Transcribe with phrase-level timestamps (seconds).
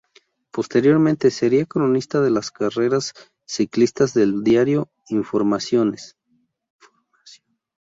[0.51, 3.13] Posteriormente, sería cronista de las carreras
[3.45, 6.17] ciclistas del diario "Informaciones".